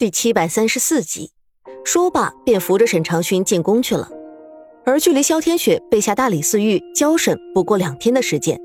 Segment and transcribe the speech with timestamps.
[0.00, 1.30] 第七百三十四集，
[1.84, 4.08] 说罢便扶着沈长勋进宫去了。
[4.86, 8.58] 而距离萧天雪被下大理寺狱交审不过两天的时间，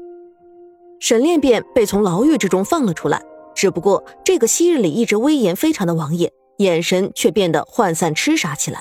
[1.01, 3.21] 沈炼便被从牢狱之中放了出来。
[3.53, 8.79] 只不过这个昔日里一直威严非常的王爷，眼神却变得涣散痴傻起来。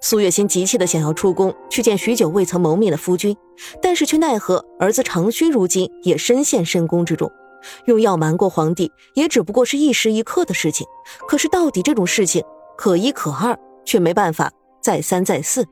[0.00, 3.36] 苏月心急切的想要出宫去见许久未曾谋面的夫君，
[3.82, 7.28] 但是却奈何儿子长勋如今也深陷深宫之中。
[7.86, 10.86] 用药瞒过皇帝，也只不过是一时一刻的事情。
[11.28, 12.44] 可是到底这种事情
[12.76, 15.66] 可一可二，却没办法再三再四。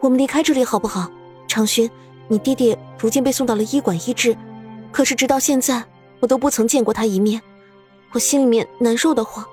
[0.00, 1.10] 我们离开这里好不好？
[1.46, 1.90] 长勋，
[2.28, 4.36] 你爹爹如今被送到了医馆医治，
[4.92, 5.84] 可是直到现在，
[6.20, 7.42] 我都不曾见过他一面，
[8.12, 9.44] 我心里面难受的慌，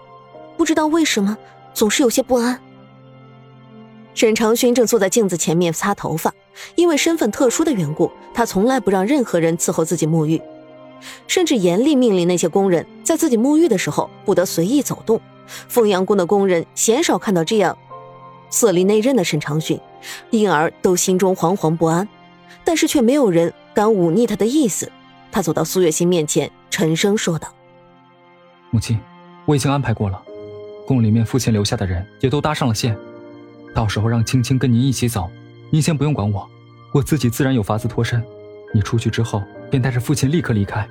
[0.56, 1.38] 不知道为什么
[1.74, 2.62] 总是有些不安。
[4.14, 6.34] 沈长勋正坐在镜子前面擦头发，
[6.76, 10.42] 因为身份特殊的缘故，他从来不让任何人伺候自己沐浴。
[11.28, 15.20] 甚至严厉命令那些工人在自己沐浴的时候不得随意走动。
[15.48, 17.78] 凤阳宫的工人鲜少看到这样
[18.50, 19.80] 色厉内荏的沈长勋，
[20.30, 22.08] 因而都心中惶惶不安。
[22.64, 24.92] 但是却没有人敢忤逆他的意思。
[25.32, 27.48] 他走到苏月心面前，沉声说道
[28.72, 29.00] ：“母亲，
[29.46, 30.22] 我已经安排过了，
[30.86, 32.98] 宫里面父亲留下的人也都搭上了线，
[33.74, 35.30] 到时候让青青跟您一起走，
[35.70, 36.46] 您先不用管我，
[36.94, 38.22] 我自己自然有法子脱身。
[38.74, 40.88] 你出去之后。”便带着父亲立刻离开。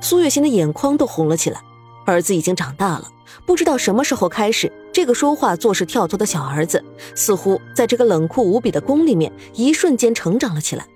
[0.00, 1.60] 苏月心的眼眶都红了起来。
[2.06, 3.06] 儿子已经长大了，
[3.44, 6.82] 不知道什么时候开始，这个说话做事跳脱的小儿子，
[7.14, 10.86] 似乎在这个冷酷无比的宫里面，一瞬间成长了起来。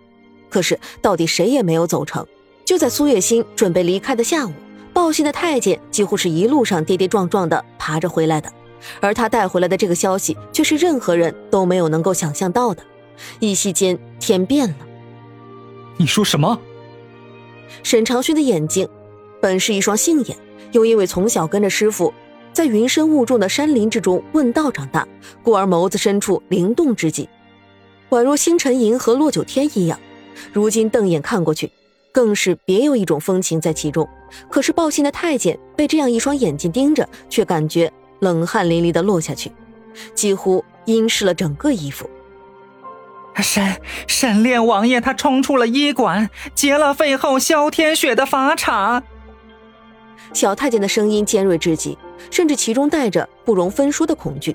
[0.48, 2.26] 可是，到底谁也没有走成。
[2.64, 4.52] 就在苏月心准备离开的下午，
[4.94, 8.50] 报信的太监几乎是一路上跌跌撞撞的爬着回来的，
[9.00, 12.82] 而他带回来的这个消息，却是任何人都没有能够想象到的。
[13.38, 14.74] 一夕间，天变了。
[15.96, 16.58] 你说什么？
[17.82, 18.88] 沈长勋的眼睛
[19.40, 20.36] 本是一双杏眼，
[20.72, 22.12] 又因为从小跟着师傅
[22.52, 25.06] 在云深雾重的山林之中问道长大，
[25.42, 27.28] 故而眸子深处灵动之极，
[28.10, 29.98] 宛若星辰银河落九天一样。
[30.52, 31.70] 如今瞪眼看过去，
[32.10, 34.08] 更是别有一种风情在其中。
[34.50, 39.50] 可是报信的太监被这样一双眼睛盯着，却感觉冷汗淋漓的落下去，
[40.14, 42.08] 几乎阴湿了整个衣服。
[43.36, 49.02] 沈沈炼王爷，他冲出了医馆，劫了废后萧天雪的法场。
[50.32, 51.96] 小太监的声音尖锐至极，
[52.30, 54.54] 甚至其中带着不容分说的恐惧。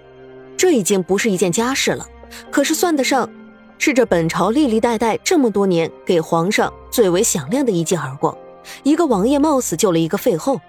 [0.56, 2.06] 这已经不是一件家事了，
[2.50, 3.30] 可是算得上
[3.78, 8.36] 是这本朝历历代代这么多年给皇上最为响亮的一记耳光。
[8.84, 10.60] 一个王爷冒死救了一个废后，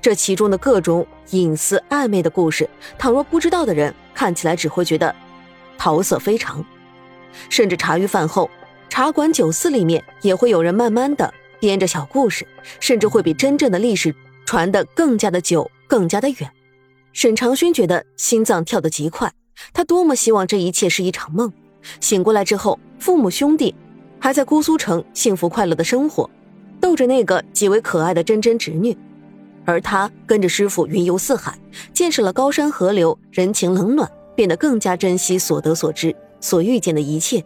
[0.00, 5.14] 这其中的各种隐私暧昧的故事，倘若不知道的人看起来只会觉得
[5.78, 6.64] 桃色非常。
[7.48, 8.50] 甚至茶余饭后，
[8.88, 12.46] 茶馆酒肆里面也会有人慢慢的编着小故事，
[12.80, 14.14] 甚至会比真正的历史
[14.44, 16.50] 传得更加的久，更加的远。
[17.12, 19.32] 沈长勋觉得心脏跳得极快，
[19.72, 21.52] 他多么希望这一切是一场梦，
[22.00, 23.74] 醒过来之后，父母兄弟
[24.20, 26.28] 还在姑苏城幸福快乐的生活，
[26.80, 28.96] 逗着那个极为可爱的真真侄女，
[29.64, 31.58] 而他跟着师傅云游四海，
[31.94, 36.14] 见识了高山河流，人情冷暖，变得更加珍惜所得所知。
[36.40, 37.44] 所遇见的一切，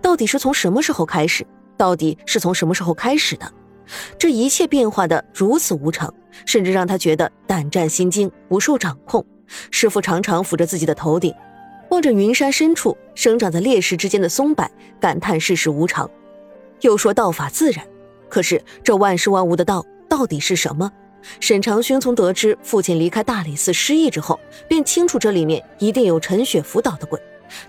[0.00, 1.46] 到底是从什么时候开始？
[1.76, 3.52] 到底是从什么时候开始的？
[4.16, 6.12] 这一切变化的如此无常，
[6.46, 9.24] 甚至让他觉得胆战心惊，不受掌控。
[9.70, 11.34] 师傅常常抚着自己的头顶，
[11.90, 14.70] 望着云山深处生长在裂石之间的松柏，
[15.00, 16.08] 感叹世事无常。
[16.80, 17.84] 又说道法自然，
[18.28, 20.90] 可是这万事万物的道到底是什么？
[21.38, 24.38] 沈长勋从得知父亲离开大理寺失忆之后，
[24.68, 27.20] 便清楚这里面一定有陈雪辅导的鬼。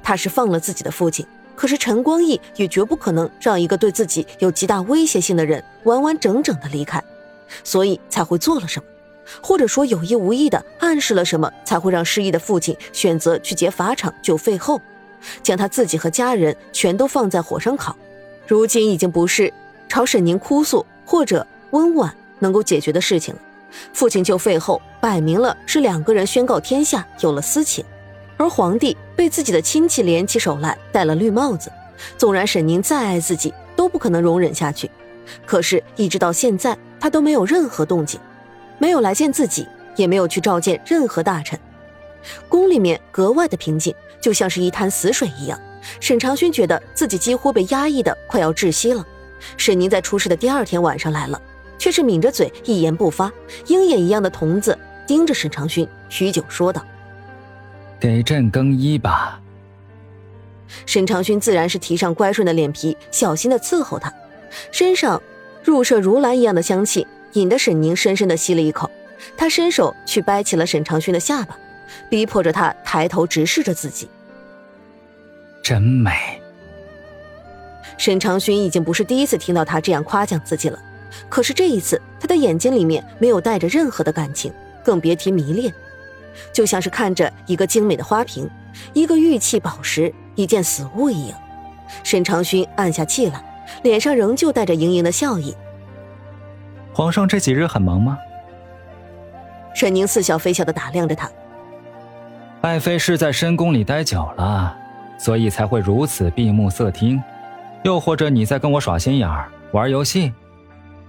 [0.01, 7.03] 他是放了自己的父亲，可是陈光义也绝不可能让一个对自己有极大威胁性的人完完整整的离开，
[7.63, 8.85] 所以才会做了什么，
[9.41, 14.81] 或者说有意无意的暗示了什么，才会让失忆的父亲选择去劫法场救废后，
[15.41, 17.95] 将他自己和家人全都放在火上烤。
[18.47, 19.51] 如今已经不是
[19.87, 23.39] 朝沈宁哭诉或者温婉能够解决的事情了。
[23.93, 27.83] 父亲救废后，摆明了是两个人宣告天下有了私情。
[28.43, 31.71] 而皇帝被自己的亲戚联起手来戴了绿帽子，
[32.17, 34.91] 纵然沈宁再爱自己，都不可能容忍下去。
[35.45, 38.19] 可是，一直到现在，他都没有任何动静，
[38.79, 41.57] 没有来见自己，也没有去召见任何大臣。
[42.49, 45.57] 宫里面格外的平静，就像是一滩死水一样。
[46.01, 49.05] 沈长勋觉得自己几乎被压抑的快要窒息了。
[49.55, 51.41] 沈宁在出事的第二天晚上来了，
[51.77, 53.31] 却是抿着嘴，一言不发，
[53.67, 56.85] 鹰眼一样的瞳子盯着沈长勋，许久说道。
[58.03, 59.39] 给朕更衣吧。
[60.85, 64.13] 沈长勋自然是提上乖顺的脸皮，小心的伺候他。
[64.73, 65.23] 身上
[65.63, 68.91] 入射如兰一样的香气，引得沈宁深深的吸了一口。
[69.37, 71.57] 他伸手去掰起了沈长勋的下巴，
[72.09, 74.09] 逼迫着他抬头直视着自己。
[75.63, 76.11] 真美。
[77.97, 80.77] 沈长勋已经不是第一次听到他这样夸奖自己了，
[81.29, 84.51] 可是这一次，他的眼睛里面没有带着任何的感情，
[84.83, 85.73] 更别提迷恋，
[86.51, 88.49] 就像是看着一个精美的花瓶，
[88.93, 91.39] 一个玉器宝石，一件死物一样。
[92.03, 93.43] 沈长勋暗下气来，
[93.83, 95.55] 脸上仍旧带着盈盈的笑意。
[96.93, 98.17] 皇上这几日很忙吗？
[99.75, 101.29] 沈宁似笑非笑的打量着他。
[102.61, 104.75] 爱妃是在深宫里待久了，
[105.17, 107.21] 所以才会如此闭目塞听。
[107.83, 110.31] 又或者你在跟我耍心眼儿、玩游戏？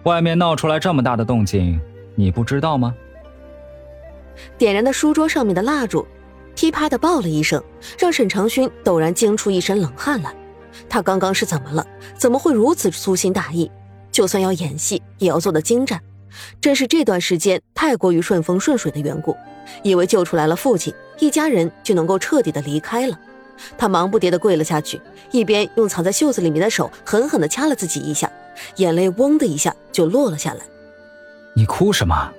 [0.03, 1.81] 外面闹出来这么大的动静，
[2.15, 2.95] 你不知道吗？
[4.59, 6.07] 点燃的书桌上面的蜡烛，
[6.55, 7.63] 噼啪的爆了一声，
[7.99, 10.35] 让沈长勋陡然惊出一身冷汗来。
[10.89, 11.87] 他刚刚是怎么了？
[12.17, 13.71] 怎么会如此粗心大意？
[14.11, 16.01] 就算要演戏，也要做得精湛。
[16.61, 19.37] 真是这段时间太过于顺风顺水的缘故，
[19.83, 23.19] 以为救出来了父亲，一家人就能够彻底的离开了。
[23.79, 25.01] 他忙不迭的跪了下去，
[25.31, 28.31] 一边用藏在袖子里面的手狠狠的掐了自己一下，
[28.77, 30.61] 眼泪嗡的一下就落了下来。
[31.55, 32.33] 你哭什么？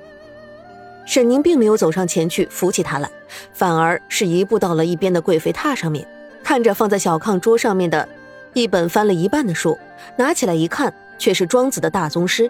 [1.06, 3.10] 沈宁并没有走上前去扶起他来，
[3.54, 6.06] 反而是一步到了一边的贵妃榻上面，
[6.44, 8.08] 看着放在小炕桌上面的
[8.54, 9.78] 一本翻了一半的书，
[10.18, 12.50] 拿起来一看，却是庄子的大宗师。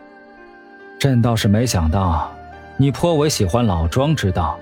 [0.98, 2.34] 朕倒是没想到，
[2.78, 4.58] 你颇为喜欢老庄之道。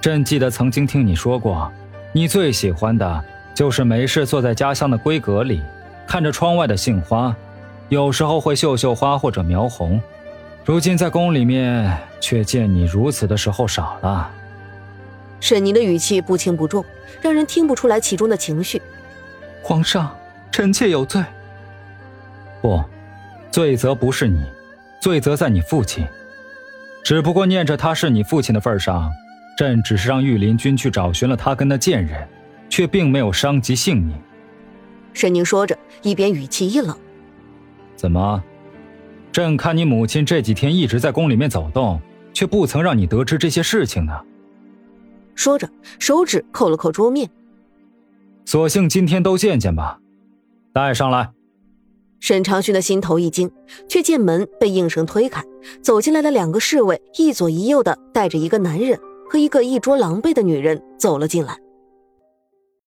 [0.00, 1.70] 朕记得曾经听你说过。
[2.12, 5.60] 你最喜欢的就是没事坐在家乡的闺阁里，
[6.06, 7.34] 看着窗外的杏花，
[7.88, 10.00] 有时候会绣绣花或者描红。
[10.68, 14.30] 如今在宫里面，却见你如此的时候少了。
[15.40, 16.84] 沈宁的语气不轻不重，
[17.22, 18.82] 让人听不出来其中的情绪。
[19.62, 20.14] 皇上，
[20.52, 21.24] 臣妾有罪。
[22.60, 22.84] 不，
[23.50, 24.44] 罪责不是你，
[25.00, 26.06] 罪责在你父亲。
[27.02, 29.10] 只不过念着他是你父亲的份上。
[29.56, 32.28] 朕只是让御林军去找寻了他跟那贱人，
[32.68, 34.14] 却并没有伤及性命。
[35.14, 36.94] 沈宁说着，一边语气一冷
[37.96, 38.44] ：“怎么？
[39.38, 42.00] 朕看你母亲这几天一直在宫里面走动，
[42.32, 44.12] 却不曾让你得知这些事情呢？”
[45.36, 45.70] 说着，
[46.00, 47.30] 手指扣了扣桌面。
[48.44, 50.00] 索性今天都见见吧，
[50.72, 51.30] 带上来。
[52.18, 53.48] 沈长勋的心头一惊，
[53.88, 55.44] 却见门被应声推开，
[55.80, 58.98] 走进来的两个侍卫一左一右的带着一个男人。
[59.30, 61.56] 和一个一桌狼狈的女人走了进来。